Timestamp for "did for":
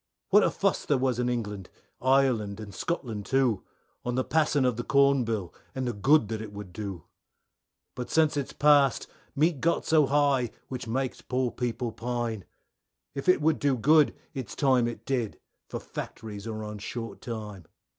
15.05-15.79